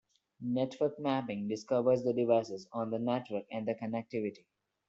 Network 0.43 0.97
mapping 0.99 1.47
discovers 1.47 2.01
the 2.01 2.11
devices 2.11 2.67
on 2.73 2.89
the 2.89 2.97
network 2.97 3.43
and 3.51 3.67
their 3.67 3.75
connectivity. 3.75 4.47